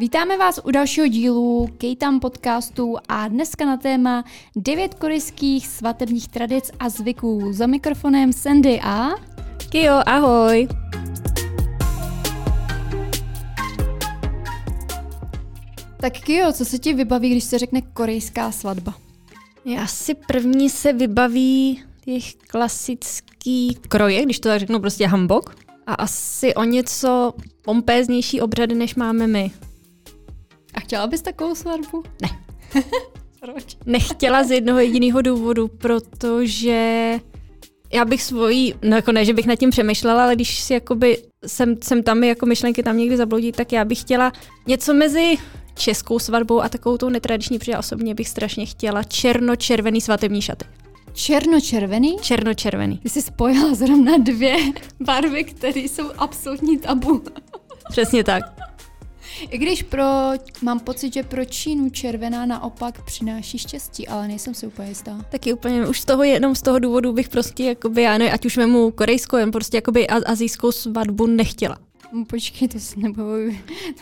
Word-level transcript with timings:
Vítáme 0.00 0.36
vás 0.36 0.60
u 0.64 0.70
dalšího 0.70 1.06
dílu 1.06 1.68
Kejtam 1.78 2.20
podcastu 2.20 2.96
a 3.08 3.28
dneska 3.28 3.66
na 3.66 3.76
téma 3.76 4.24
9 4.56 4.94
korejských 4.94 5.66
svatebních 5.66 6.28
tradic 6.28 6.70
a 6.80 6.88
zvyků. 6.88 7.52
Za 7.52 7.66
mikrofonem 7.66 8.32
Sandy 8.32 8.80
a... 8.80 9.08
Kio, 9.68 10.00
ahoj! 10.06 10.68
Tak 16.00 16.12
Kio, 16.12 16.52
co 16.52 16.64
se 16.64 16.78
ti 16.78 16.94
vybaví, 16.94 17.30
když 17.30 17.44
se 17.44 17.58
řekne 17.58 17.80
korejská 17.82 18.52
svatba? 18.52 18.94
Asi 19.82 20.14
první 20.14 20.70
se 20.70 20.92
vybaví 20.92 21.82
těch 22.04 22.34
klasický 22.34 23.78
kroje, 23.88 24.22
když 24.22 24.40
to 24.40 24.48
tak 24.48 24.60
řeknu 24.60 24.80
prostě 24.80 25.06
hambok. 25.06 25.54
A 25.86 25.94
asi 25.94 26.54
o 26.54 26.64
něco 26.64 27.34
pompéznější 27.62 28.40
obřady, 28.40 28.74
než 28.74 28.94
máme 28.94 29.26
my. 29.26 29.50
A 30.74 30.80
chtěla 30.80 31.06
bys 31.06 31.22
takovou 31.22 31.54
svatbu? 31.54 32.02
Ne. 32.22 32.28
Proč? 33.40 33.76
Nechtěla 33.86 34.44
z 34.44 34.50
jednoho 34.50 34.78
jediného 34.78 35.22
důvodu, 35.22 35.68
protože 35.68 37.14
já 37.92 38.04
bych 38.04 38.22
svojí, 38.22 38.74
no 38.82 38.96
jako 38.96 39.12
ne, 39.12 39.24
že 39.24 39.34
bych 39.34 39.46
nad 39.46 39.56
tím 39.56 39.70
přemýšlela, 39.70 40.22
ale 40.24 40.34
když 40.34 40.60
si 40.60 40.72
jakoby 40.72 41.18
jsem, 41.46 41.76
jsem 41.82 42.02
tam 42.02 42.24
jako 42.24 42.46
myšlenky 42.46 42.82
tam 42.82 42.96
někdy 42.96 43.16
zabloudí, 43.16 43.52
tak 43.52 43.72
já 43.72 43.84
bych 43.84 44.00
chtěla 44.00 44.32
něco 44.66 44.94
mezi 44.94 45.36
českou 45.74 46.18
svatbou 46.18 46.62
a 46.62 46.68
takovou 46.68 46.96
tou 46.96 47.08
netradiční, 47.08 47.58
protože 47.58 47.72
já 47.72 47.78
osobně 47.78 48.14
bych 48.14 48.28
strašně 48.28 48.66
chtěla 48.66 49.02
černo-červený 49.02 50.00
svatební 50.00 50.42
šaty. 50.42 50.64
Černočervený? 51.12 52.16
Černo-červený. 52.20 52.98
Ty 52.98 53.08
jsi 53.08 53.22
spojila 53.22 53.74
zrovna 53.74 54.16
dvě 54.18 54.56
barvy, 55.00 55.44
které 55.44 55.80
jsou 55.80 56.10
absolutní 56.18 56.78
tabu. 56.78 57.22
Přesně 57.90 58.24
tak. 58.24 58.67
I 59.50 59.58
když 59.58 59.82
pro, 59.82 60.04
mám 60.62 60.80
pocit, 60.80 61.14
že 61.14 61.22
pro 61.22 61.44
Čínu 61.44 61.90
červená 61.90 62.46
naopak 62.46 63.04
přináší 63.04 63.58
štěstí, 63.58 64.08
ale 64.08 64.28
nejsem 64.28 64.54
si 64.54 64.66
úplně 64.66 64.88
jistá. 64.88 65.24
Taky 65.30 65.52
úplně, 65.52 65.86
už 65.86 66.00
z 66.00 66.04
toho 66.04 66.22
jenom 66.22 66.54
z 66.54 66.62
toho 66.62 66.78
důvodu 66.78 67.12
bych 67.12 67.28
prostě, 67.28 67.64
jakoby, 67.64 68.02
já 68.02 68.18
ne, 68.18 68.32
ať 68.32 68.46
už 68.46 68.56
vemu 68.56 68.90
korejskou, 68.90 69.36
jen 69.36 69.50
prostě 69.50 69.76
jakoby 69.76 70.08
azijskou 70.08 70.72
svatbu 70.72 71.26
nechtěla. 71.26 71.78
No, 72.12 72.24
Počkej, 72.24 72.68
to, 72.68 72.78
si 72.80 73.00
nebo, 73.00 73.22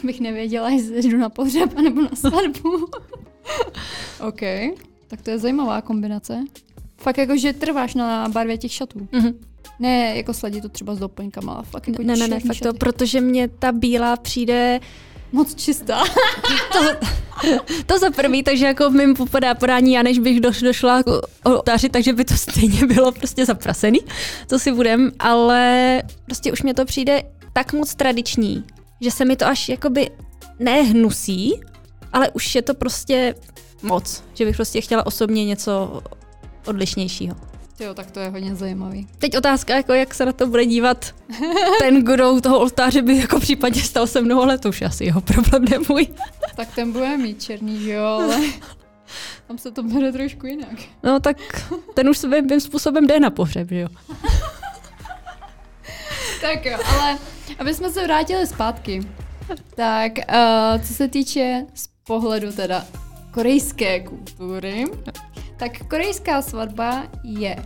to 0.00 0.06
bych 0.06 0.20
nevěděla, 0.20 0.70
jestli 0.70 1.02
jdu 1.10 1.18
na 1.18 1.28
pohřeb 1.28 1.74
nebo 1.74 2.02
na 2.02 2.10
svatbu. 2.14 2.70
OK, 4.28 4.40
tak 5.08 5.22
to 5.22 5.30
je 5.30 5.38
zajímavá 5.38 5.80
kombinace. 5.80 6.44
Fakt 6.96 7.18
jako, 7.18 7.36
že 7.36 7.52
trváš 7.52 7.94
na 7.94 8.28
barvě 8.28 8.58
těch 8.58 8.72
šatů. 8.72 9.08
Mhm. 9.12 9.32
Ne, 9.78 10.16
jako 10.16 10.34
sladit 10.34 10.62
to 10.62 10.68
třeba 10.68 10.94
s 10.94 10.98
doplňkama, 10.98 11.52
ale 11.52 11.62
fakt 11.64 11.88
jako 11.88 12.02
Ne, 12.02 12.16
ne, 12.16 12.28
ne, 12.28 12.40
fakt 12.40 12.58
to, 12.58 12.64
šaty. 12.64 12.78
protože 12.78 13.20
mě 13.20 13.48
ta 13.48 13.72
bílá 13.72 14.16
přijde 14.16 14.80
Moc 15.32 15.54
čistá. 15.54 16.04
to 17.86 17.98
za 17.98 18.10
prvý, 18.10 18.42
takže 18.42 18.66
jako 18.66 18.90
v 18.90 18.92
mém 18.92 19.14
podá 19.14 19.54
podání, 19.54 19.92
já 19.92 20.02
než 20.02 20.18
bych 20.18 20.40
doš, 20.40 20.60
došla 20.60 21.02
k 21.02 21.06
oltáři, 21.44 21.88
takže 21.88 22.12
by 22.12 22.24
to 22.24 22.34
stejně 22.34 22.86
bylo 22.86 23.12
prostě 23.12 23.46
zaprasený, 23.46 23.98
to 24.46 24.58
si 24.58 24.72
budem, 24.72 25.12
ale 25.18 26.02
prostě 26.24 26.52
už 26.52 26.62
mě 26.62 26.74
to 26.74 26.84
přijde 26.84 27.22
tak 27.52 27.72
moc 27.72 27.94
tradiční, 27.94 28.64
že 29.00 29.10
se 29.10 29.24
mi 29.24 29.36
to 29.36 29.46
až 29.46 29.68
jakoby 29.68 30.10
nehnusí, 30.58 31.60
ale 32.12 32.30
už 32.30 32.54
je 32.54 32.62
to 32.62 32.74
prostě 32.74 33.34
moc, 33.82 34.22
že 34.34 34.44
bych 34.44 34.56
prostě 34.56 34.80
chtěla 34.80 35.06
osobně 35.06 35.44
něco 35.44 36.02
odlišnějšího. 36.66 37.36
Jo, 37.80 37.94
tak 37.94 38.10
to 38.10 38.20
je 38.20 38.28
hodně 38.28 38.54
zajímavý. 38.54 39.08
Teď 39.18 39.36
otázka, 39.36 39.76
jako 39.76 39.92
jak 39.92 40.14
se 40.14 40.26
na 40.26 40.32
to 40.32 40.46
bude 40.46 40.66
dívat 40.66 41.14
ten, 41.80 42.04
kdo 42.04 42.32
u 42.32 42.40
toho 42.40 42.60
oltáře 42.60 43.02
by 43.02 43.16
jako 43.16 43.40
případně 43.40 43.82
stal 43.82 44.06
se 44.06 44.20
mnou, 44.20 44.42
ale 44.42 44.58
to 44.58 44.68
už 44.68 44.82
asi 44.82 45.04
jeho 45.04 45.20
problém, 45.20 45.64
ne 45.64 45.78
můj. 45.88 46.06
Tak 46.56 46.74
ten 46.74 46.92
bude 46.92 47.16
mít 47.16 47.42
černý, 47.42 47.80
že 47.80 47.92
jo, 47.92 48.04
ale 48.04 48.40
tam 49.48 49.58
se 49.58 49.70
to 49.70 49.82
bere 49.82 50.12
trošku 50.12 50.46
jinak. 50.46 50.78
No 51.02 51.20
tak 51.20 51.36
ten 51.94 52.08
už 52.08 52.18
svým 52.18 52.60
způsobem 52.60 53.06
jde 53.06 53.20
na 53.20 53.30
pohřeb, 53.30 53.68
že 53.68 53.80
jo. 53.80 53.88
Tak 56.40 56.64
jo, 56.64 56.78
ale 56.98 57.18
aby 57.58 57.74
jsme 57.74 57.90
se 57.90 58.04
vrátili 58.04 58.46
zpátky, 58.46 59.02
tak 59.74 60.12
uh, 60.12 60.82
co 60.86 60.94
se 60.94 61.08
týče 61.08 61.66
z 61.74 61.88
pohledu 62.06 62.52
teda 62.52 62.84
korejské 63.30 64.00
kultury, 64.00 64.84
tak 65.56 65.86
korejská 65.88 66.42
svatba 66.42 67.06
je 67.24 67.56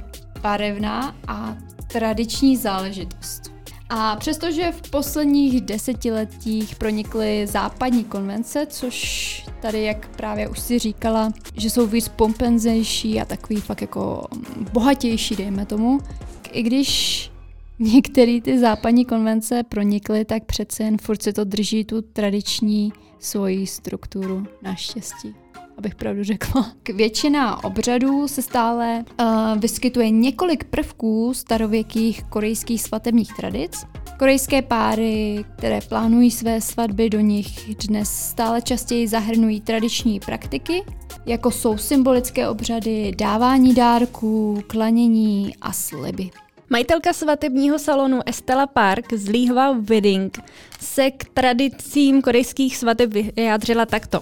barevná 0.43 1.17
a 1.27 1.57
tradiční 1.93 2.57
záležitost. 2.57 3.53
A 3.89 4.17
přestože 4.17 4.73
v 4.73 4.91
posledních 4.91 5.61
desetiletích 5.61 6.77
pronikly 6.77 7.47
západní 7.47 8.05
konvence, 8.05 8.67
což 8.67 9.47
tady, 9.63 9.83
jak 9.83 10.09
právě 10.17 10.49
už 10.49 10.61
si 10.61 10.79
říkala, 10.79 11.33
že 11.57 11.71
jsou 11.71 11.87
víc 11.87 12.09
pompenzejší 12.09 13.21
a 13.21 13.25
takový 13.25 13.61
fakt 13.61 13.81
jako 13.81 14.27
bohatější, 14.73 15.37
dejme 15.37 15.67
tomu, 15.67 15.99
i 16.53 16.63
když 16.63 17.31
některé 17.79 18.41
ty 18.41 18.59
západní 18.59 19.05
konvence 19.05 19.63
pronikly, 19.63 20.25
tak 20.25 20.45
přece 20.45 20.83
jen 20.83 20.99
furt 20.99 21.23
se 21.23 21.33
to 21.33 21.45
drží 21.45 21.85
tu 21.85 22.03
tradiční 22.03 22.93
svoji 23.19 23.67
strukturu 23.67 24.47
naštěstí 24.63 25.35
abych 25.81 25.95
pravdu 25.95 26.25
řekla. 26.25 26.73
K 26.83 26.91
většina 26.91 27.65
obřadů 27.65 28.29
se 28.29 28.43
stále 28.43 29.05
uh, 29.21 29.27
vyskytuje 29.59 30.11
několik 30.11 30.65
prvků 30.65 31.35
starověkých 31.35 32.25
korejských 32.25 32.83
svatebních 32.83 33.33
tradic. 33.37 33.87
Korejské 34.19 34.63
páry, 34.63 35.45
které 35.57 35.81
plánují 35.81 36.31
své 36.31 36.61
svatby, 36.61 37.11
do 37.11 37.21
nich 37.21 37.75
dnes 37.75 38.29
stále 38.29 38.63
častěji 38.63 39.09
zahrnují 39.09 39.61
tradiční 39.61 40.21
praktiky, 40.21 40.83
jako 41.27 41.51
jsou 41.51 41.79
symbolické 41.79 42.49
obřady, 42.49 43.13
dávání 43.19 43.75
dárků, 43.75 44.63
klanění 44.67 45.55
a 45.61 45.73
sliby. 45.73 46.31
Majitelka 46.71 47.13
svatebního 47.13 47.79
salonu 47.79 48.21
Estella 48.27 48.67
Park 48.67 49.13
z 49.13 49.29
Lihwa 49.29 49.73
Wedding 49.73 50.39
se 50.81 51.11
k 51.11 51.25
tradicím 51.25 52.23
korejských 52.23 52.77
svateb 52.77 53.11
vyjádřila 53.37 53.87
takto. 53.87 54.21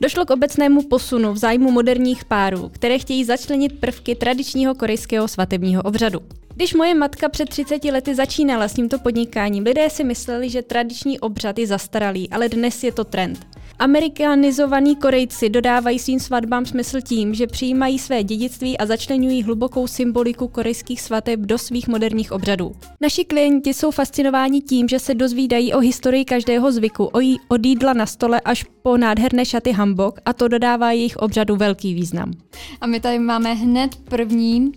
Došlo 0.00 0.24
k 0.24 0.30
obecnému 0.30 0.82
posunu 0.82 1.32
v 1.32 1.38
zájmu 1.38 1.70
moderních 1.70 2.24
párů, 2.24 2.68
které 2.68 2.98
chtějí 2.98 3.24
začlenit 3.24 3.80
prvky 3.80 4.14
tradičního 4.14 4.74
korejského 4.74 5.28
svatebního 5.28 5.82
obřadu. 5.82 6.20
Když 6.54 6.74
moje 6.74 6.94
matka 6.94 7.28
před 7.28 7.48
30 7.48 7.84
lety 7.84 8.14
začínala 8.14 8.68
s 8.68 8.74
tímto 8.74 8.98
podnikáním, 8.98 9.64
lidé 9.64 9.90
si 9.90 10.04
mysleli, 10.04 10.50
že 10.50 10.62
tradiční 10.62 11.20
obřad 11.20 11.58
je 11.58 11.66
zastaralý, 11.66 12.30
ale 12.30 12.48
dnes 12.48 12.84
je 12.84 12.92
to 12.92 13.04
trend. 13.04 13.46
Amerikanizovaní 13.78 14.96
Korejci 14.96 15.48
dodávají 15.48 15.98
svým 15.98 16.20
svatbám 16.20 16.66
smysl 16.66 17.00
tím, 17.00 17.34
že 17.34 17.46
přijímají 17.46 17.98
své 17.98 18.22
dědictví 18.22 18.78
a 18.78 18.86
začlenují 18.86 19.42
hlubokou 19.42 19.86
symboliku 19.86 20.48
korejských 20.48 21.00
svateb 21.00 21.40
do 21.40 21.58
svých 21.58 21.88
moderních 21.88 22.32
obřadů. 22.32 22.72
Naši 23.00 23.24
klienti 23.24 23.74
jsou 23.74 23.90
fascinováni 23.90 24.60
tím, 24.60 24.88
že 24.88 24.98
se 24.98 25.14
dozvídají 25.14 25.74
o 25.74 25.78
historii 25.78 26.24
každého 26.24 26.72
zvyku, 26.72 27.04
o 27.04 27.20
jí, 27.20 27.40
od 27.48 27.66
jídla 27.66 27.92
na 27.92 28.06
stole 28.06 28.40
až 28.40 28.64
po 28.82 28.96
nádherné 28.96 29.44
šaty 29.44 29.72
hambok 29.72 30.20
a 30.24 30.32
to 30.32 30.48
dodává 30.48 30.92
jejich 30.92 31.16
obřadu 31.16 31.56
velký 31.56 31.94
význam. 31.94 32.32
A 32.80 32.86
my 32.86 33.00
tady 33.00 33.18
máme 33.18 33.54
hned 33.54 33.96
první 33.96 34.72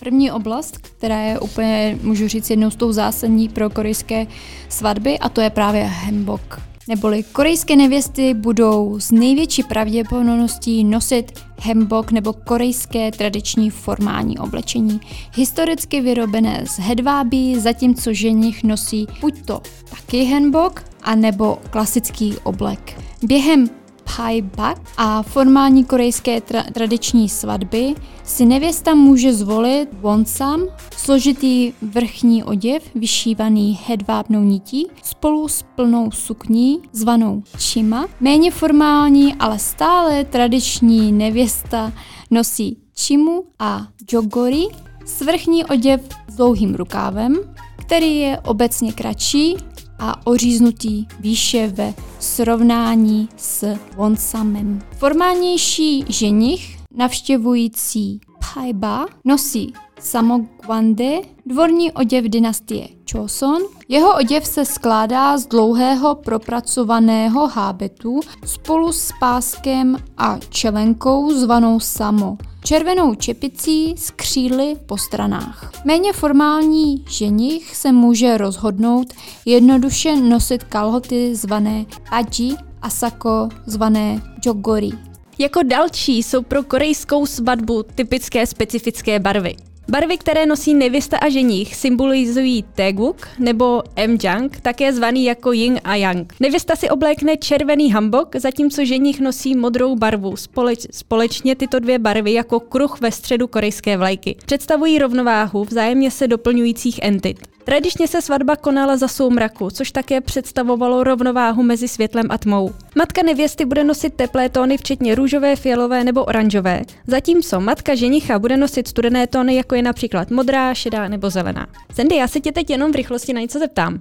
První 0.00 0.30
oblast, 0.30 0.78
která 0.78 1.20
je 1.20 1.40
úplně, 1.40 1.98
můžu 2.02 2.28
říct, 2.28 2.50
jednou 2.50 2.70
z 2.70 2.76
tou 2.76 2.92
zásadní 2.92 3.48
pro 3.48 3.70
korejské 3.70 4.26
svatby, 4.68 5.18
a 5.18 5.28
to 5.28 5.40
je 5.40 5.50
právě 5.50 5.82
hembok. 5.82 6.71
Neboli 6.92 7.22
korejské 7.22 7.76
nevěsty 7.76 8.34
budou 8.34 9.00
s 9.00 9.10
největší 9.10 9.62
pravděpodobností 9.62 10.84
nosit 10.84 11.32
hembok 11.60 12.12
nebo 12.12 12.32
korejské 12.32 13.10
tradiční 13.10 13.70
formální 13.70 14.38
oblečení, 14.38 15.00
historicky 15.34 16.00
vyrobené 16.00 16.64
z 16.66 16.78
hedvábí, 16.78 17.60
zatímco 17.60 18.12
ženich 18.12 18.64
nosí 18.64 19.06
buď 19.20 19.46
to 19.46 19.60
taky 19.90 20.24
hanbok, 20.24 20.84
anebo 21.02 21.58
klasický 21.70 22.36
oblek. 22.42 23.02
Během 23.22 23.81
Pai 24.16 24.42
Bak 24.42 24.78
a 24.96 25.22
formální 25.22 25.84
korejské 25.84 26.38
tra- 26.38 26.72
tradiční 26.72 27.28
svatby 27.28 27.94
si 28.24 28.44
nevěsta 28.44 28.94
může 28.94 29.32
zvolit 29.32 29.88
wonsam, 29.92 30.62
složitý 30.96 31.72
vrchní 31.82 32.44
oděv 32.44 32.82
vyšívaný 32.94 33.78
hedvábnou 33.86 34.40
nití 34.40 34.86
spolu 35.02 35.48
s 35.48 35.62
plnou 35.62 36.10
sukní 36.10 36.78
zvanou 36.92 37.42
chima. 37.58 38.06
Méně 38.20 38.50
formální, 38.50 39.34
ale 39.34 39.58
stále 39.58 40.24
tradiční 40.24 41.12
nevěsta 41.12 41.92
nosí 42.30 42.78
chimu 42.98 43.44
a 43.58 43.86
jogori, 44.12 44.64
svrchní 45.04 45.64
oděv 45.64 46.00
s 46.28 46.36
dlouhým 46.36 46.74
rukávem, 46.74 47.38
který 47.76 48.16
je 48.16 48.38
obecně 48.38 48.92
kratší 48.92 49.56
a 50.04 50.26
oříznutý 50.26 51.06
výše 51.20 51.68
ve 51.68 51.94
srovnání 52.20 53.28
s 53.36 53.76
wonsamem. 53.96 54.82
Formálnější 54.98 56.04
ženich 56.08 56.78
navštěvující 56.94 58.20
Paiba 58.54 59.06
nosí 59.24 59.72
Samogwande, 60.02 61.20
dvorní 61.46 61.92
oděv 61.92 62.24
dynastie 62.24 62.88
Choson. 63.12 63.62
Jeho 63.88 64.16
oděv 64.16 64.46
se 64.46 64.64
skládá 64.64 65.38
z 65.38 65.46
dlouhého 65.46 66.14
propracovaného 66.14 67.46
hábetu 67.46 68.20
spolu 68.46 68.92
s 68.92 69.12
páskem 69.20 69.96
a 70.18 70.38
čelenkou 70.48 71.30
zvanou 71.30 71.80
samo 71.80 72.36
červenou 72.64 73.14
čepicí 73.14 73.94
s 73.96 74.10
křídly 74.10 74.76
po 74.86 74.98
stranách. 74.98 75.72
Méně 75.84 76.12
formální 76.12 77.04
ženich 77.08 77.76
se 77.76 77.92
může 77.92 78.38
rozhodnout 78.38 79.12
jednoduše 79.44 80.16
nosit 80.16 80.64
kalhoty 80.64 81.34
zvané 81.34 81.84
paji 82.10 82.56
a 82.82 82.90
sako 82.90 83.48
zvané 83.66 84.22
jogori. 84.46 84.90
Jako 85.38 85.62
další 85.62 86.22
jsou 86.22 86.42
pro 86.42 86.62
korejskou 86.62 87.26
svatbu 87.26 87.82
typické 87.94 88.46
specifické 88.46 89.20
barvy. 89.20 89.56
Barvy, 89.92 90.18
které 90.18 90.46
nosí 90.46 90.74
nevěsta 90.74 91.16
a 91.16 91.28
ženich, 91.28 91.76
symbolizují 91.76 92.64
Teguk 92.74 93.28
nebo 93.38 93.82
Mjang, 94.06 94.60
také 94.60 94.92
zvaný 94.92 95.24
jako 95.24 95.52
Yin 95.52 95.80
a 95.84 95.94
Yang. 95.94 96.32
Nevěsta 96.40 96.76
si 96.76 96.90
oblékne 96.90 97.36
červený 97.36 97.92
hambok, 97.92 98.36
zatímco 98.36 98.84
ženich 98.84 99.20
nosí 99.20 99.56
modrou 99.56 99.96
barvu. 99.96 100.36
Společ, 100.36 100.86
společně 100.90 101.56
tyto 101.56 101.78
dvě 101.78 101.98
barvy 101.98 102.32
jako 102.32 102.60
kruh 102.60 103.00
ve 103.00 103.12
středu 103.12 103.46
korejské 103.46 103.96
vlajky. 103.96 104.36
Představují 104.46 104.98
rovnováhu 104.98 105.64
vzájemně 105.64 106.10
se 106.10 106.28
doplňujících 106.28 107.00
entit. 107.02 107.36
Tradičně 107.64 108.08
se 108.08 108.22
svatba 108.22 108.56
konala 108.56 108.96
za 108.96 109.08
soumraku, 109.08 109.70
což 109.70 109.90
také 109.90 110.20
představovalo 110.20 111.04
rovnováhu 111.04 111.62
mezi 111.62 111.88
světlem 111.88 112.26
a 112.30 112.38
tmou. 112.38 112.70
Matka 112.96 113.22
nevěsty 113.22 113.64
bude 113.64 113.84
nosit 113.84 114.14
teplé 114.14 114.48
tóny, 114.48 114.76
včetně 114.76 115.14
růžové, 115.14 115.56
fialové 115.56 116.04
nebo 116.04 116.24
oranžové, 116.24 116.82
zatímco 117.06 117.60
matka 117.60 117.94
ženicha 117.94 118.38
bude 118.38 118.56
nosit 118.56 118.88
studené 118.88 119.26
tóny, 119.26 119.54
jako 119.54 119.74
je 119.74 119.82
například 119.82 120.30
modrá, 120.30 120.74
šedá 120.74 121.08
nebo 121.08 121.30
zelená. 121.30 121.66
Sandy, 121.94 122.16
já 122.16 122.28
se 122.28 122.40
tě 122.40 122.52
teď 122.52 122.70
jenom 122.70 122.92
v 122.92 122.96
rychlosti 122.96 123.32
na 123.32 123.40
něco 123.40 123.58
zeptám. 123.58 123.94
Uh, 123.94 124.00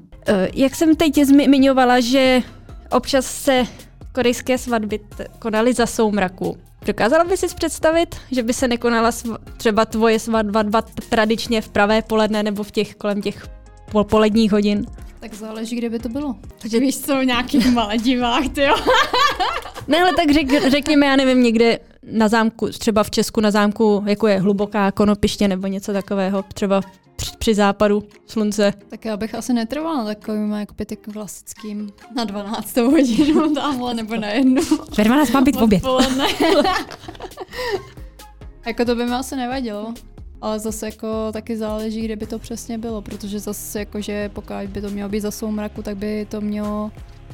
jak 0.54 0.76
jsem 0.76 0.96
teď 0.96 1.24
zmiňovala, 1.24 2.00
že 2.00 2.42
občas 2.92 3.26
se 3.26 3.64
korejské 4.12 4.58
svatby 4.58 5.00
konaly 5.40 5.74
za 5.74 5.86
soumraku. 5.86 6.58
Dokázala 6.86 7.24
by 7.24 7.38
si 7.38 7.48
představit, 7.48 8.16
že 8.32 8.44
by 8.44 8.54
se 8.54 8.68
nekonala 8.68 9.10
sv- 9.10 9.38
třeba 9.58 9.86
tvoje 9.86 10.20
svatba 10.20 10.82
tradičně 11.10 11.62
v 11.62 11.70
pravé 11.70 12.02
poledne 12.02 12.44
nebo 12.44 12.64
v 12.64 12.72
těch 12.72 12.96
kolem 12.96 13.22
těch 13.22 13.48
pol- 13.92 14.04
poledních 14.04 14.52
hodin? 14.52 14.86
Tak 15.20 15.34
záleží, 15.34 15.76
kde 15.76 15.90
by 15.90 16.00
to 16.00 16.10
bylo. 16.10 16.36
Takže 16.62 16.80
víš 16.80 17.00
co, 17.00 17.20
v 17.20 17.26
nějakých 17.26 17.72
Maledivách, 17.74 18.50
ty 18.50 18.62
jo. 18.62 18.76
ne, 19.88 20.02
ale 20.02 20.12
tak 20.16 20.32
řek, 20.32 20.72
řekněme, 20.72 21.06
já 21.06 21.16
nevím, 21.16 21.44
někde 21.44 21.80
na 22.04 22.28
zámku, 22.28 22.70
třeba 22.70 23.04
v 23.04 23.12
Česku 23.12 23.42
na 23.42 23.52
zámku, 23.52 24.04
jako 24.08 24.28
je 24.28 24.40
hluboká 24.40 24.92
konopiště 24.92 25.48
nebo 25.48 25.68
něco 25.68 25.94
takového, 25.94 26.44
třeba 26.54 26.82
při, 27.40 27.56
západu 27.56 28.04
slunce. 28.28 28.74
Tak 28.90 29.06
já 29.06 29.18
bych 29.18 29.36
asi 29.36 29.54
netrvala 29.54 30.06
takovým 30.06 30.52
jako 30.52 30.74
pěti 30.74 30.96
klasickým 30.96 31.92
na 32.16 32.24
12 32.24 32.78
hodinu 32.78 33.56
tamhle 33.56 33.94
nebo 33.94 34.16
na 34.16 34.28
jednu. 34.28 34.62
Ve 34.98 35.04
12 35.04 35.32
má 35.32 35.42
být 35.42 35.58
oběd. 35.58 35.84
jako 38.66 38.86
to 38.86 38.96
by 38.96 39.06
mi 39.06 39.12
asi 39.12 39.36
nevadilo. 39.36 39.94
Ale 40.42 40.60
zase 40.60 40.86
jako 40.86 41.32
taky 41.32 41.58
záleží, 41.58 42.02
kde 42.02 42.16
by 42.16 42.28
to 42.28 42.40
přesně 42.40 42.78
bylo, 42.78 43.02
protože 43.02 43.40
zase 43.40 43.80
jako, 43.80 44.02
že 44.02 44.30
pokud 44.30 44.56
by 44.68 44.82
to 44.82 44.90
mělo 44.90 45.10
být 45.10 45.20
za 45.20 45.32
soumraku, 45.32 45.82
tak 45.82 45.98
by 45.98 46.28
to 46.30 46.42
mělo 46.42 46.92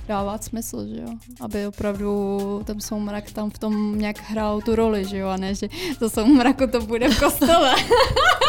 dávat 0.07 0.44
smysl, 0.44 0.88
že 0.88 1.01
jo? 1.01 1.10
Aby 1.42 1.68
opravdu 1.68 2.39
ten 2.66 2.81
soumrak 2.81 3.31
tam 3.31 3.50
v 3.50 3.57
tom 3.57 4.00
nějak 4.00 4.30
hrál 4.30 4.62
tu 4.62 4.75
roli, 4.75 5.06
že 5.06 5.18
jo? 5.18 5.28
A 5.28 5.38
ne, 5.38 5.56
že 5.56 5.68
za 6.00 6.10
soumraku 6.10 6.68
to 6.68 6.81
bude 6.81 7.10
v 7.10 7.19
kostele. 7.19 7.75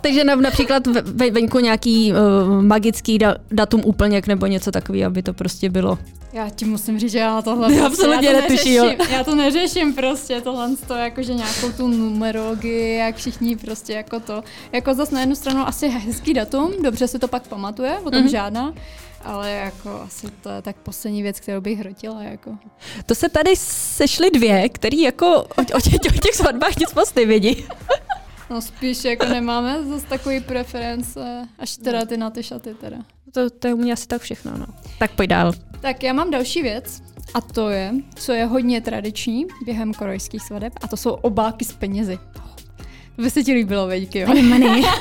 Takže 0.00 0.24
například 0.24 0.86
ve, 0.86 1.30
venku 1.30 1.58
nějaký 1.58 2.12
uh, 2.12 2.62
magický 2.62 3.18
da, 3.18 3.34
datum 3.50 3.82
úplněk 3.84 4.26
nebo 4.26 4.46
něco 4.46 4.70
takového, 4.70 5.06
aby 5.06 5.22
to 5.22 5.32
prostě 5.32 5.70
bylo. 5.70 5.98
Já 6.32 6.50
ti 6.50 6.64
musím 6.64 6.98
říct, 6.98 7.10
že 7.10 7.18
já 7.18 7.42
tohle 7.42 7.68
prostě, 7.68 7.82
absolutně 7.82 8.28
já 8.28 8.34
to 8.34 8.40
netuší, 8.40 8.78
neřeším, 8.78 9.06
já 9.10 9.24
to 9.24 9.34
neřeším 9.34 9.94
prostě, 9.94 10.40
tohle 10.40 10.76
to 10.86 10.94
jakože 10.94 11.34
nějakou 11.34 11.72
tu 11.72 11.88
numerologii, 11.88 12.96
jak 12.96 13.16
všichni 13.16 13.56
prostě 13.56 13.92
jako 13.92 14.20
to, 14.20 14.42
jako 14.72 14.94
zase 14.94 15.14
na 15.14 15.20
jednu 15.20 15.34
stranu 15.34 15.68
asi 15.68 15.88
hezký 15.88 16.34
datum, 16.34 16.72
dobře 16.82 17.08
se 17.08 17.18
to 17.18 17.28
pak 17.28 17.48
pamatuje, 17.48 17.98
o 17.98 18.10
tom 18.10 18.24
mm-hmm. 18.24 18.30
žádná, 18.30 18.74
ale 19.24 19.50
jako 19.50 20.00
asi 20.00 20.26
to 20.42 20.48
je 20.48 20.62
tak 20.62 20.76
poslední 20.76 21.22
věc, 21.22 21.40
kterou 21.40 21.60
bych 21.60 21.78
hrotila. 21.78 22.22
Jako. 22.22 22.58
To 23.06 23.14
se 23.14 23.28
tady 23.28 23.56
sešly 23.56 24.30
dvě, 24.30 24.68
který 24.68 25.00
jako 25.00 25.26
o, 25.26 25.62
o, 25.76 25.80
těch, 25.80 25.94
o 25.94 26.20
těch 26.20 26.34
svatbách 26.34 26.76
nic 26.76 26.94
moc 26.94 27.14
nevědí. 27.14 27.64
No 28.50 28.60
spíš 28.60 29.04
jako 29.04 29.26
nemáme 29.26 29.84
zase 29.84 30.06
takový 30.06 30.40
preference, 30.40 31.48
až 31.58 31.76
teda 31.76 32.04
ty 32.04 32.16
na 32.16 32.30
ty 32.30 32.42
šaty 32.42 32.74
teda. 32.74 32.96
To, 33.32 33.50
to 33.50 33.66
je 33.68 33.74
u 33.74 33.76
mě 33.76 33.92
asi 33.92 34.06
tak 34.06 34.22
všechno, 34.22 34.52
no. 34.58 34.66
Tak 34.98 35.10
pojď 35.10 35.30
dál. 35.30 35.52
Tak 35.80 36.02
já 36.02 36.12
mám 36.12 36.30
další 36.30 36.62
věc 36.62 37.02
a 37.34 37.40
to 37.40 37.70
je, 37.70 37.94
co 38.14 38.32
je 38.32 38.44
hodně 38.44 38.80
tradiční 38.80 39.46
během 39.64 39.94
korejských 39.94 40.42
svadeb 40.42 40.72
a 40.82 40.88
to 40.88 40.96
jsou 40.96 41.10
obálky 41.10 41.64
s 41.64 41.72
penězi. 41.72 42.18
To 43.16 43.22
by 43.22 43.30
se 43.30 43.42
ti 43.42 43.52
líbilo, 43.52 43.86
veďky, 43.86 44.18
jo? 44.18 44.26
Money, 44.28 44.42
money. 44.42 44.82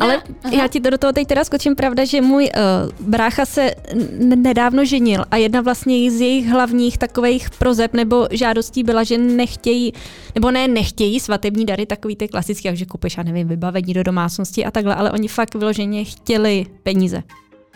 Ale 0.00 0.22
Aha. 0.44 0.54
já 0.54 0.68
ti 0.68 0.80
do 0.80 0.98
toho 0.98 1.12
teď 1.12 1.28
teda 1.28 1.44
skočím, 1.44 1.76
pravda, 1.76 2.04
že 2.04 2.20
můj 2.20 2.44
uh, 2.44 3.08
brácha 3.08 3.46
se 3.46 3.70
nedávno 4.18 4.84
ženil 4.84 5.24
a 5.30 5.36
jedna 5.36 5.60
vlastně 5.60 6.10
z 6.10 6.20
jejich 6.20 6.46
hlavních 6.46 6.98
takových 6.98 7.50
prozeb 7.50 7.94
nebo 7.94 8.28
žádostí 8.30 8.84
byla, 8.84 9.02
že 9.02 9.18
nechtějí, 9.18 9.92
nebo 10.34 10.50
ne 10.50 10.68
nechtějí 10.68 11.20
svatební 11.20 11.66
dary, 11.66 11.86
takový 11.86 12.16
ty 12.16 12.28
klasický, 12.28 12.68
jak 12.68 12.76
že 12.76 12.86
kupeš, 12.86 13.16
já 13.16 13.22
nevím, 13.22 13.48
vybavení 13.48 13.94
do 13.94 14.02
domácnosti 14.02 14.64
a 14.64 14.70
takhle, 14.70 14.94
ale 14.94 15.10
oni 15.10 15.28
fakt 15.28 15.54
vyloženě 15.54 16.04
chtěli 16.04 16.66
peníze. 16.82 17.22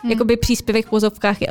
Hmm. 0.03 0.13
Jakoby 0.13 0.37
příspěvek 0.37 0.87
v 0.87 0.91
pozovkách 0.91 1.37
uh, 1.41 1.47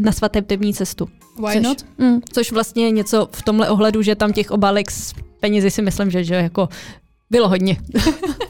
na 0.00 0.12
svatební 0.12 0.74
cestu. 0.74 1.08
Why 1.46 1.52
což, 1.52 1.62
not? 1.62 1.84
Mm, 1.98 2.20
což 2.32 2.52
vlastně 2.52 2.84
je 2.84 2.90
něco 2.90 3.28
v 3.32 3.42
tomhle 3.42 3.68
ohledu, 3.68 4.02
že 4.02 4.14
tam 4.14 4.32
těch 4.32 4.50
obálek 4.50 4.90
s 4.90 5.14
penězi 5.40 5.70
si 5.70 5.82
myslím, 5.82 6.10
že, 6.10 6.24
že 6.24 6.34
jako 6.34 6.68
bylo 7.30 7.48
hodně. 7.48 7.76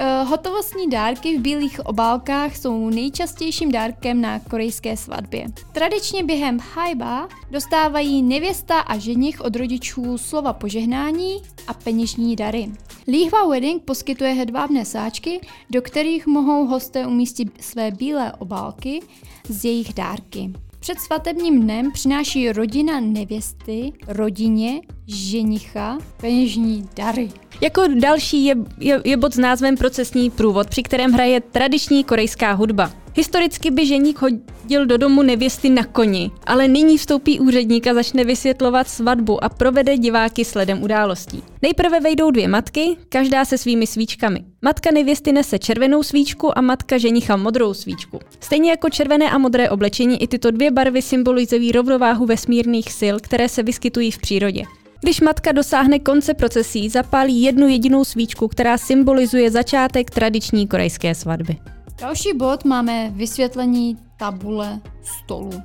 Uh, 0.00 0.28
hotovostní 0.28 0.90
dárky 0.90 1.38
v 1.38 1.40
bílých 1.40 1.86
obálkách 1.86 2.56
jsou 2.56 2.90
nejčastějším 2.90 3.72
dárkem 3.72 4.20
na 4.20 4.38
korejské 4.38 4.96
svatbě. 4.96 5.46
Tradičně 5.72 6.24
během 6.24 6.58
hajba 6.74 7.28
dostávají 7.50 8.22
nevěsta 8.22 8.80
a 8.80 8.98
ženich 8.98 9.40
od 9.40 9.56
rodičů 9.56 10.18
slova 10.18 10.52
požehnání 10.52 11.42
a 11.66 11.74
peněžní 11.74 12.36
dary. 12.36 12.70
Líhva 13.08 13.48
Wedding 13.48 13.82
poskytuje 13.82 14.32
hedvábné 14.32 14.84
sáčky, 14.84 15.40
do 15.70 15.82
kterých 15.82 16.26
mohou 16.26 16.66
hosté 16.66 17.06
umístit 17.06 17.48
své 17.60 17.90
bílé 17.90 18.32
obálky 18.32 19.00
z 19.48 19.64
jejich 19.64 19.94
dárky. 19.94 20.52
Před 20.86 21.00
svatebním 21.00 21.62
dnem 21.62 21.92
přináší 21.92 22.52
rodina 22.52 23.00
nevěsty 23.00 23.92
rodině 24.08 24.80
ženicha 25.06 25.98
peněžní 26.16 26.88
dary. 26.96 27.28
Jako 27.60 27.82
další 28.00 28.44
je, 28.44 28.54
je, 28.78 29.00
je 29.04 29.16
bod 29.16 29.34
s 29.34 29.38
názvem 29.38 29.76
Procesní 29.76 30.30
průvod, 30.30 30.70
při 30.70 30.82
kterém 30.82 31.12
hraje 31.12 31.40
tradiční 31.40 32.04
korejská 32.04 32.52
hudba. 32.52 32.92
Historicky 33.14 33.70
by 33.70 33.86
ženík 33.86 34.18
chodil 34.66 34.86
do 34.86 34.96
domu 34.96 35.22
nevěsty 35.22 35.70
na 35.70 35.84
koni, 35.84 36.30
ale 36.46 36.68
nyní 36.68 36.98
vstoupí 36.98 37.40
úředník 37.40 37.86
a 37.86 37.94
začne 37.94 38.24
vysvětlovat 38.24 38.88
svatbu 38.88 39.44
a 39.44 39.48
provede 39.48 39.98
diváky 39.98 40.44
sledem 40.44 40.82
událostí. 40.82 41.42
Nejprve 41.62 42.00
vejdou 42.00 42.30
dvě 42.30 42.48
matky, 42.48 42.96
každá 43.08 43.44
se 43.44 43.58
svými 43.58 43.86
svíčkami. 43.86 44.44
Matka 44.62 44.90
nevěsty 44.90 45.32
nese 45.32 45.58
červenou 45.58 46.02
svíčku 46.02 46.58
a 46.58 46.60
matka 46.60 46.98
ženicha 46.98 47.36
modrou 47.36 47.74
svíčku. 47.74 48.18
Stejně 48.40 48.70
jako 48.70 48.90
červené 48.90 49.30
a 49.30 49.38
modré 49.38 49.70
oblečení, 49.70 50.22
i 50.22 50.26
tyto 50.26 50.50
dvě 50.50 50.70
barvy 50.70 51.02
symbolizují 51.02 51.72
rovnováhu 51.72 52.26
vesmírných 52.26 52.92
sil, 53.00 53.14
které 53.20 53.48
se 53.48 53.62
vyskytují 53.62 54.10
v 54.10 54.18
přírodě. 54.18 54.62
Když 55.00 55.20
matka 55.20 55.52
dosáhne 55.52 55.98
konce 55.98 56.34
procesí, 56.34 56.88
zapálí 56.88 57.42
jednu 57.42 57.68
jedinou 57.68 58.04
svíčku, 58.04 58.48
která 58.48 58.78
symbolizuje 58.78 59.50
začátek 59.50 60.10
tradiční 60.10 60.68
korejské 60.68 61.14
svatby. 61.14 61.56
Další 62.00 62.28
bod 62.34 62.64
máme 62.64 63.12
vysvětlení 63.14 63.98
tabule 64.16 64.80
stolu. 65.02 65.62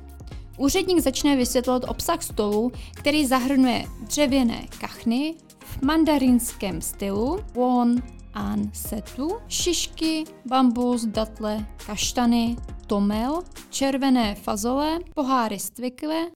Úředník 0.58 1.00
začne 1.00 1.36
vysvětlovat 1.36 1.84
obsah 1.88 2.22
stolu, 2.22 2.72
který 2.94 3.26
zahrnuje 3.26 3.84
dřevěné 4.00 4.66
kachny 4.80 5.34
v 5.58 5.82
mandarinském 5.82 6.80
stylu, 6.80 7.38
won, 7.54 7.96
an 8.34 8.70
setu, 8.72 9.30
šišky, 9.48 10.24
bambus, 10.46 11.04
datle, 11.04 11.66
kaštany, 11.86 12.56
tomel, 12.86 13.42
červené 13.70 14.34
fazole, 14.34 14.98
poháry 15.14 15.58
z 15.58 15.70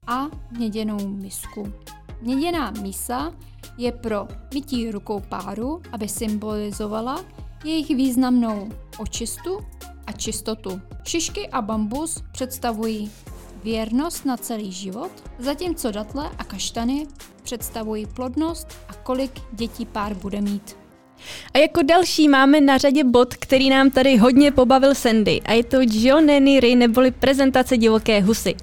a 0.07 0.25
měděnou 0.51 1.07
misku. 1.07 1.73
Měděná 2.21 2.71
misa 2.71 3.31
je 3.77 3.91
pro 3.91 4.27
mytí 4.53 4.91
rukou 4.91 5.19
páru, 5.19 5.81
aby 5.91 6.07
symbolizovala 6.07 7.25
jejich 7.63 7.87
významnou 7.87 8.69
očistu 8.97 9.59
a 10.07 10.11
čistotu. 10.11 10.81
Šišky 11.03 11.49
a 11.49 11.61
bambus 11.61 12.23
představují 12.31 13.11
věrnost 13.63 14.25
na 14.25 14.37
celý 14.37 14.71
život, 14.71 15.11
zatímco 15.39 15.91
datle 15.91 16.29
a 16.37 16.43
kaštany 16.43 17.07
představují 17.43 18.05
plodnost 18.05 18.67
a 18.89 18.93
kolik 18.93 19.31
dětí 19.51 19.85
pár 19.85 20.15
bude 20.15 20.41
mít. 20.41 20.77
A 21.53 21.57
jako 21.57 21.81
další 21.83 22.27
máme 22.27 22.61
na 22.61 22.77
řadě 22.77 23.03
bod, 23.03 23.35
který 23.35 23.69
nám 23.69 23.89
tady 23.89 24.17
hodně 24.17 24.51
pobavil 24.51 24.95
Sandy 24.95 25.41
a 25.41 25.53
je 25.53 25.63
to 25.63 25.77
Johnny 25.91 26.75
neboli 26.75 27.11
prezentace 27.11 27.77
divoké 27.77 28.21
husy. 28.21 28.55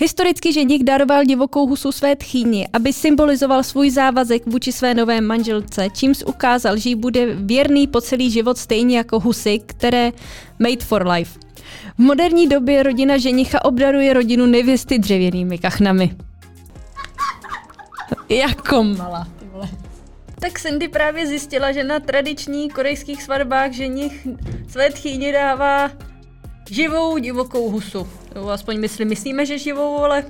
Historicky 0.00 0.52
ženich 0.52 0.84
daroval 0.84 1.24
divokou 1.24 1.66
husu 1.66 1.92
své 1.92 2.16
tchýni, 2.16 2.68
aby 2.72 2.92
symbolizoval 2.92 3.62
svůj 3.62 3.90
závazek 3.90 4.42
vůči 4.46 4.72
své 4.72 4.94
nové 4.94 5.20
manželce, 5.20 5.88
čímž 5.92 6.22
ukázal, 6.26 6.76
že 6.76 6.88
jí 6.88 6.94
bude 6.94 7.34
věrný 7.34 7.86
po 7.86 8.00
celý 8.00 8.30
život 8.30 8.58
stejně 8.58 8.96
jako 8.96 9.20
husy, 9.20 9.58
které 9.66 10.12
made 10.58 10.84
for 10.84 11.08
life. 11.08 11.40
V 11.94 11.98
moderní 11.98 12.48
době 12.48 12.82
rodina 12.82 13.18
ženicha 13.18 13.64
obdaruje 13.64 14.12
rodinu 14.12 14.46
nevěsty 14.46 14.98
dřevěnými 14.98 15.58
kachnami. 15.58 16.16
jako 18.28 18.82
malá. 18.84 19.28
Tak 20.40 20.60
Cindy 20.60 20.88
právě 20.88 21.26
zjistila, 21.26 21.72
že 21.72 21.84
na 21.84 22.00
tradiční 22.00 22.70
korejských 22.70 23.22
svatbách 23.22 23.72
ženich 23.72 24.26
své 24.68 24.90
tchýni 24.90 25.32
dává 25.32 25.90
živou 26.70 27.18
divokou 27.18 27.70
husu. 27.70 28.08
Jo, 28.38 28.48
aspoň 28.48 28.78
myslí, 28.78 29.04
myslíme, 29.04 29.46
že 29.46 29.58
živou, 29.58 29.98
ale... 29.98 30.24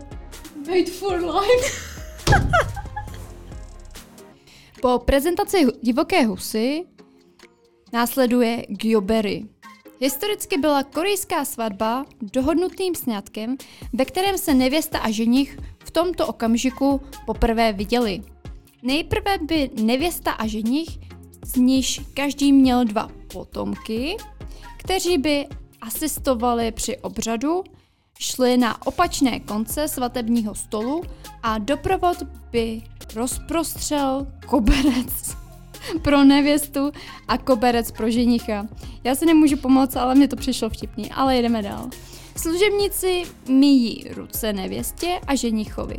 Wait 0.67 0.91
for 0.91 1.21
life. 1.21 1.69
po 4.83 4.99
prezentaci 4.99 5.67
divoké 5.83 6.25
husy 6.25 6.87
následuje 7.93 8.67
Gyobery. 8.69 9.45
Historicky 10.01 10.59
byla 10.59 10.83
korejská 10.83 11.45
svatba 11.45 12.05
dohodnutým 12.23 12.95
sňatkem, 12.95 13.57
ve 13.93 14.05
kterém 14.05 14.39
se 14.39 14.55
nevěsta 14.55 14.99
a 14.99 15.11
ženich 15.11 15.59
v 15.85 15.91
tomto 15.91 16.27
okamžiku 16.27 17.01
poprvé 17.27 17.73
viděli. 17.73 18.23
Nejprve 18.83 19.39
by 19.39 19.71
nevěsta 19.83 20.31
a 20.31 20.47
ženich, 20.47 20.99
z 21.45 21.57
níž 21.57 22.01
každý 22.15 22.53
měl 22.53 22.85
dva 22.85 23.11
potomky, 23.33 24.17
kteří 24.79 25.19
by 25.19 25.47
asistovali 25.81 26.73
při 26.73 26.99
obřadu, 26.99 27.65
šli 28.21 28.57
na 28.57 28.87
opačné 28.87 29.41
konce 29.41 29.89
svatebního 29.89 30.55
stolu 30.55 31.03
a 31.43 31.59
doprovod 31.59 32.23
by 32.51 32.83
rozprostřel 33.15 34.27
koberec 34.47 35.37
pro 36.03 36.25
nevěstu 36.25 36.93
a 37.29 37.39
koberec 37.39 37.91
pro 37.91 38.11
ženicha. 38.11 38.67
Já 39.05 39.15
si 39.15 39.27
nemůžu 39.27 39.57
pomoct, 39.57 39.97
ale 39.97 40.15
mně 40.15 40.29
to 40.29 40.37
přišlo 40.37 40.71
vtipný, 40.71 41.11
ale 41.13 41.37
jedeme 41.37 41.63
dál. 41.63 41.91
Služebníci 42.37 43.23
míjí 43.49 44.05
ruce 44.15 44.53
nevěstě 44.53 45.21
a 45.27 45.35
ženichovi, 45.35 45.99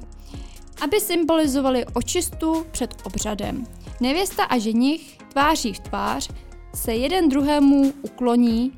aby 0.82 1.00
symbolizovali 1.00 1.86
očistu 1.94 2.66
před 2.72 2.96
obřadem. 3.04 3.68
Nevěsta 4.02 4.44
a 4.44 4.58
ženich 4.58 5.18
tváří 5.18 5.74
v 5.74 5.80
tvář 5.80 6.30
se 6.76 6.96
jeden 6.96 7.30
druhému 7.30 7.94
ukloní, 8.02 8.72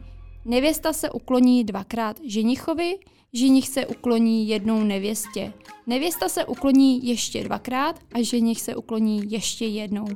nevěsta 0.46 0.94
se 0.94 1.10
ukloní 1.10 1.64
dvakrát 1.64 2.18
ženichovi, 2.28 2.98
ženich 3.34 3.68
se 3.68 3.86
ukloní 3.86 4.48
jednou 4.48 4.84
nevěstě. 4.84 5.54
Nevěsta 5.88 6.30
se 6.30 6.46
ukloní 6.46 7.08
ještě 7.08 7.44
dvakrát 7.44 8.00
a 8.14 8.22
ženich 8.22 8.62
se 8.62 8.76
ukloní 8.76 9.32
ještě 9.32 9.66
jednou. 9.66 10.08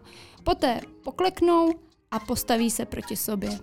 Poté 0.44 0.82
pokleknou 1.04 1.74
a 2.12 2.20
postaví 2.20 2.72
se 2.72 2.86
proti 2.86 3.16
sobě. 3.16 3.60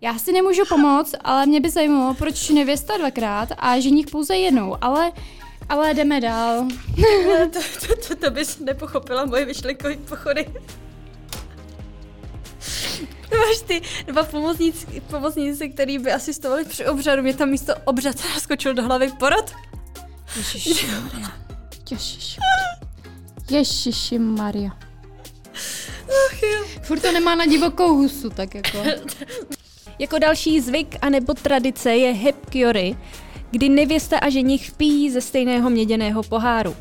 Já 0.00 0.18
si 0.18 0.32
nemůžu 0.32 0.62
pomoct, 0.68 1.14
ale 1.20 1.46
mě 1.46 1.60
by 1.60 1.70
zajímalo, 1.70 2.14
proč 2.14 2.48
nevěsta 2.48 2.96
dvakrát 2.96 3.48
a 3.58 3.80
ženich 3.80 4.06
pouze 4.06 4.36
jednou, 4.36 4.76
ale 4.80 5.12
ale 5.68 5.94
jdeme 5.94 6.20
dál. 6.20 6.66
to, 7.52 7.86
to, 7.86 8.08
to, 8.08 8.16
to 8.16 8.30
bys 8.30 8.58
nepochopila 8.58 9.24
moje 9.24 9.46
myšlenkové 9.46 9.96
pochody. 9.96 10.46
Máš 13.38 13.60
ty 13.66 13.82
dva 14.06 14.22
pomocníci, 14.24 15.00
pomocníci, 15.00 15.68
který 15.68 15.98
by 15.98 16.12
asistovali 16.12 16.64
při 16.64 16.86
obřadu. 16.86 17.22
Mě 17.22 17.34
tam 17.34 17.48
místo 17.48 17.74
obřad 17.84 18.16
skočil 18.38 18.74
do 18.74 18.82
hlavy 18.82 19.12
porod. 19.18 19.52
Ježiši 20.36 20.86
Maria. 20.86 21.32
Ježiši 21.90 22.40
Ježiši 23.50 24.18
Maria. 24.18 24.70
Ach 26.26 26.42
jo. 26.42 26.64
Furt 26.82 27.00
to 27.00 27.12
nemá 27.12 27.34
na 27.34 27.46
divokou 27.46 27.94
husu, 27.94 28.30
tak 28.30 28.54
jako. 28.54 28.78
jako 29.98 30.18
další 30.18 30.60
zvyk 30.60 30.96
anebo 31.02 31.34
tradice 31.34 31.96
je 31.96 32.12
hepkiory, 32.12 32.96
kdy 33.50 33.68
nevěsta 33.68 34.18
a 34.18 34.28
ženich 34.28 34.72
pijí 34.72 35.10
ze 35.10 35.20
stejného 35.20 35.70
měděného 35.70 36.22
poháru. 36.22 36.76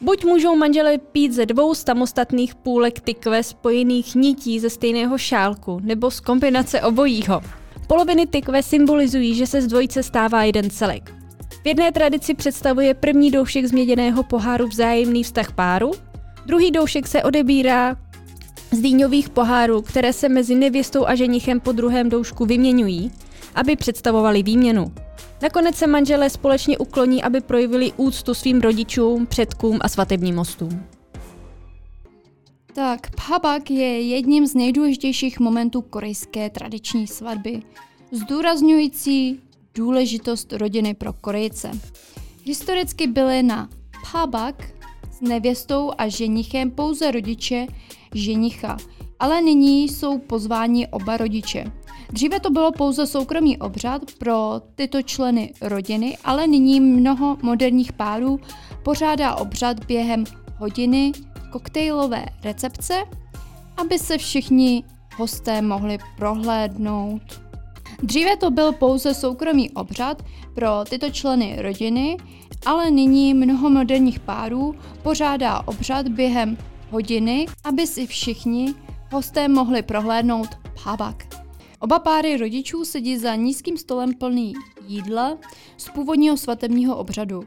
Buď 0.00 0.24
můžou 0.24 0.56
manželé 0.56 0.98
pít 0.98 1.32
ze 1.32 1.46
dvou 1.46 1.74
samostatných 1.74 2.54
půlek 2.54 3.00
tykve 3.00 3.42
spojených 3.42 4.14
nití 4.14 4.60
ze 4.60 4.70
stejného 4.70 5.18
šálku, 5.18 5.80
nebo 5.82 6.10
z 6.10 6.20
kombinace 6.20 6.80
obojího. 6.80 7.40
Poloviny 7.86 8.26
tykve 8.26 8.62
symbolizují, 8.62 9.34
že 9.34 9.46
se 9.46 9.62
z 9.62 9.66
dvojice 9.66 10.02
stává 10.02 10.44
jeden 10.44 10.70
celek. 10.70 11.14
V 11.62 11.66
jedné 11.66 11.92
tradici 11.92 12.34
představuje 12.34 12.94
první 12.94 13.30
doušek 13.30 13.66
z 13.66 13.72
měděného 13.72 14.22
poháru 14.22 14.66
vzájemný 14.66 15.22
vztah 15.22 15.52
páru, 15.52 15.90
druhý 16.46 16.70
doušek 16.70 17.06
se 17.06 17.22
odebírá 17.22 17.96
z 18.72 18.78
dýňových 18.78 19.28
pohárů, 19.28 19.82
které 19.82 20.12
se 20.12 20.28
mezi 20.28 20.54
nevěstou 20.54 21.06
a 21.06 21.14
ženichem 21.14 21.60
po 21.60 21.72
druhém 21.72 22.08
doušku 22.08 22.46
vyměňují, 22.46 23.10
aby 23.56 23.76
představovali 23.76 24.42
výměnu. 24.42 24.92
Nakonec 25.42 25.76
se 25.76 25.86
manželé 25.86 26.30
společně 26.30 26.78
ukloní, 26.78 27.22
aby 27.22 27.40
projevili 27.40 27.92
úctu 27.96 28.34
svým 28.34 28.60
rodičům, 28.60 29.26
předkům 29.26 29.78
a 29.80 29.88
svatebním 29.88 30.34
mostům. 30.34 30.82
Tak, 32.74 33.10
phabak 33.16 33.70
je 33.70 34.00
jedním 34.00 34.46
z 34.46 34.54
nejdůležitějších 34.54 35.40
momentů 35.40 35.82
korejské 35.82 36.50
tradiční 36.50 37.06
svatby, 37.06 37.62
zdůrazňující 38.12 39.40
důležitost 39.74 40.52
rodiny 40.52 40.94
pro 40.94 41.12
Korejce. 41.12 41.70
Historicky 42.44 43.06
byly 43.06 43.42
na 43.42 43.68
phabak 44.10 44.64
s 45.12 45.20
nevěstou 45.20 45.92
a 45.98 46.08
ženichem 46.08 46.70
pouze 46.70 47.10
rodiče 47.10 47.66
ženicha, 48.14 48.76
ale 49.20 49.42
nyní 49.42 49.88
jsou 49.88 50.18
pozváni 50.18 50.88
oba 50.88 51.16
rodiče. 51.16 51.72
Dříve 52.12 52.40
to 52.40 52.50
bylo 52.50 52.72
pouze 52.72 53.06
soukromý 53.06 53.58
obřad 53.58 54.02
pro 54.18 54.60
tyto 54.74 55.02
členy 55.02 55.52
rodiny, 55.60 56.18
ale 56.24 56.46
nyní 56.46 56.80
mnoho 56.80 57.36
moderních 57.42 57.92
párů 57.92 58.40
pořádá 58.82 59.34
obřad 59.34 59.84
během 59.84 60.24
hodiny 60.56 61.12
koktejlové 61.52 62.26
recepce, 62.44 63.04
aby 63.76 63.98
se 63.98 64.18
všichni 64.18 64.84
hosté 65.16 65.62
mohli 65.62 65.98
prohlédnout. 66.16 67.22
Dříve 68.02 68.36
to 68.36 68.50
byl 68.50 68.72
pouze 68.72 69.14
soukromý 69.14 69.70
obřad 69.70 70.22
pro 70.54 70.84
tyto 70.90 71.10
členy 71.10 71.56
rodiny, 71.62 72.16
ale 72.66 72.90
nyní 72.90 73.34
mnoho 73.34 73.70
moderních 73.70 74.20
párů 74.20 74.74
pořádá 75.02 75.62
obřad 75.66 76.08
během 76.08 76.56
hodiny, 76.90 77.46
aby 77.64 77.86
si 77.86 78.06
všichni 78.06 78.74
hosté 79.12 79.48
mohli 79.48 79.82
prohlédnout 79.82 80.48
phabak. 80.82 81.45
Oba 81.78 81.98
páry 81.98 82.36
rodičů 82.36 82.84
sedí 82.84 83.18
za 83.18 83.34
nízkým 83.34 83.76
stolem 83.76 84.14
plný 84.14 84.54
jídla 84.86 85.38
z 85.76 85.88
původního 85.88 86.36
svatebního 86.36 86.96
obřadu. 86.96 87.42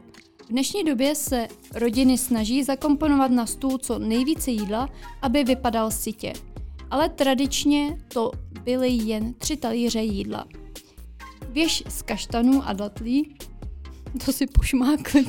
V 0.46 0.48
dnešní 0.48 0.84
době 0.84 1.14
se 1.14 1.48
rodiny 1.74 2.18
snaží 2.18 2.64
zakomponovat 2.64 3.30
na 3.30 3.46
stůl 3.46 3.78
co 3.78 3.98
nejvíce 3.98 4.50
jídla, 4.50 4.88
aby 5.22 5.44
vypadal 5.44 5.90
sitě. 5.90 6.32
Ale 6.90 7.08
tradičně 7.08 7.98
to 8.08 8.30
byly 8.64 8.88
jen 8.88 9.34
tři 9.34 9.56
talíře 9.56 10.00
jídla. 10.00 10.46
Věž 11.48 11.82
z 11.88 12.02
kaštanů 12.02 12.62
a 12.66 12.72
datlí, 12.72 13.36
to 14.24 14.32
si 14.32 14.46
pošmákli. 14.46 15.26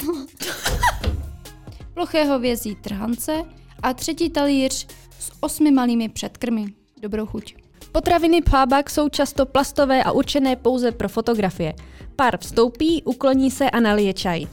Plochého 1.93 2.39
vězí 2.39 2.75
trhance 2.75 3.43
a 3.83 3.93
třetí 3.93 4.29
talíř 4.29 4.87
s 5.19 5.31
osmi 5.39 5.71
malými 5.71 6.09
předkrmy. 6.09 6.73
Dobrou 7.01 7.25
chuť. 7.25 7.60
Potraviny 7.91 8.41
plábak 8.41 8.89
jsou 8.89 9.09
často 9.09 9.45
plastové 9.45 10.03
a 10.03 10.11
určené 10.11 10.55
pouze 10.55 10.91
pro 10.91 11.09
fotografie. 11.09 11.73
Pár 12.15 12.37
vstoupí, 12.37 13.03
ukloní 13.03 13.51
se 13.51 13.69
a 13.69 13.79
nalije 13.79 14.13
čaj. 14.13 14.45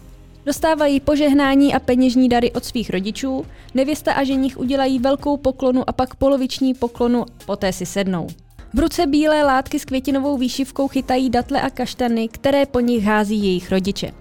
Dostávají 0.47 1.01
požehnání 1.01 1.75
a 1.75 1.79
peněžní 1.79 2.29
dary 2.29 2.53
od 2.53 2.65
svých 2.65 2.91
rodičů, 2.91 3.47
nevěsta 3.75 4.13
a 4.13 4.25
ženich 4.25 4.59
udělají 4.59 4.99
velkou 4.99 5.37
poklonu 5.37 5.89
a 5.89 5.93
pak 5.93 6.15
poloviční 6.15 6.75
poklonu, 6.75 7.25
poté 7.47 7.73
si 7.73 7.87
sednou. 7.87 8.27
V 8.75 8.79
ruce 8.79 9.07
bílé 9.07 9.45
látky 9.45 9.79
s 9.79 9.85
květinovou 9.85 10.39
výšivkou 10.39 10.89
chytají 10.89 11.31
datle 11.31 11.61
a 11.61 11.71
kaštany, 11.71 12.29
které 12.29 12.67
po 12.67 12.81
nich 12.81 13.05
hází 13.05 13.45
jejich 13.45 13.71
rodiče. 13.73 14.13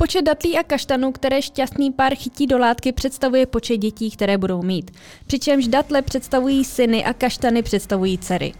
Počet 0.00 0.22
datlí 0.22 0.58
a 0.58 0.62
kaštanů, 0.62 1.12
které 1.12 1.42
šťastný 1.42 1.92
pár 1.92 2.14
chytí 2.14 2.46
do 2.46 2.58
látky, 2.58 2.92
představuje 2.92 3.46
počet 3.46 3.76
dětí, 3.76 4.10
které 4.10 4.38
budou 4.38 4.62
mít. 4.62 4.90
Přičemž 5.26 5.68
datle 5.68 6.02
představují 6.02 6.64
syny 6.64 7.04
a 7.04 7.12
kaštany 7.12 7.62
představují 7.62 8.18
dcery. 8.18 8.52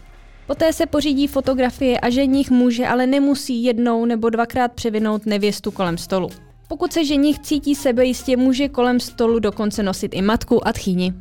Poté 0.47 0.73
se 0.73 0.85
pořídí 0.85 1.27
fotografie 1.27 1.99
a 1.99 2.09
ženich 2.09 2.51
může, 2.51 2.87
ale 2.87 3.07
nemusí 3.07 3.63
jednou 3.63 4.05
nebo 4.05 4.29
dvakrát 4.29 4.71
převinout 4.71 5.25
nevěstu 5.25 5.71
kolem 5.71 5.97
stolu. 5.97 6.29
Pokud 6.67 6.93
se 6.93 7.05
ženich 7.05 7.39
cítí 7.39 7.75
sebejistě, 7.75 8.37
může 8.37 8.69
kolem 8.69 8.99
stolu 8.99 9.39
dokonce 9.39 9.83
nosit 9.83 10.13
i 10.13 10.21
matku 10.21 10.67
a 10.67 10.73
tchýni. 10.73 11.13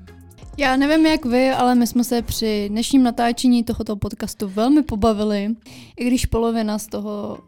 Já 0.58 0.76
nevím 0.76 1.06
jak 1.06 1.24
vy, 1.24 1.50
ale 1.50 1.74
my 1.74 1.86
jsme 1.86 2.04
se 2.04 2.22
při 2.22 2.68
dnešním 2.68 3.02
natáčení 3.02 3.64
tohoto 3.64 3.96
podcastu 3.96 4.48
velmi 4.48 4.82
pobavili, 4.82 5.48
i 5.96 6.06
když 6.06 6.26
polovina 6.26 6.78
z 6.78 6.86
toho, 6.86 7.38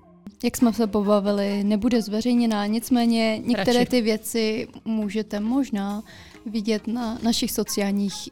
jak 0.45 0.57
jsme 0.57 0.73
se 0.73 0.87
pobavili, 0.87 1.65
nebude 1.65 2.03
zveřejněná. 2.03 2.67
Nicméně 2.67 3.39
některé 3.39 3.79
Radši. 3.79 3.91
ty 3.91 4.01
věci 4.01 4.69
můžete 4.85 5.41
možná 5.41 6.03
vidět 6.47 6.87
na 6.87 7.19
našich 7.23 7.53
sociálních 7.53 8.29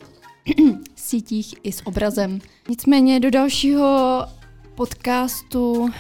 sítích 0.97 1.55
i 1.63 1.73
s 1.73 1.87
obrazem. 1.87 2.39
Nicméně 2.69 3.21
do 3.21 3.31
dalšího 3.31 4.23
podcastu 4.75 5.91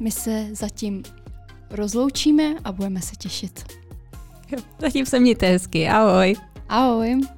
my 0.00 0.10
se 0.10 0.48
zatím 0.52 1.02
rozloučíme 1.70 2.54
a 2.64 2.72
budeme 2.72 3.00
se 3.00 3.16
těšit. 3.16 3.64
Zatím 4.78 5.06
se 5.06 5.20
mějte 5.20 5.46
hezky, 5.46 5.88
ahoj. 5.88 6.36
Ahoj! 6.68 7.33